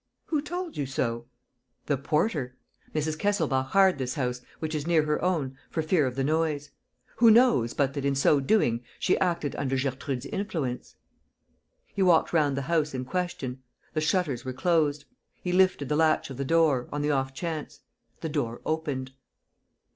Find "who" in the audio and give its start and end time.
0.29-0.41, 7.17-7.29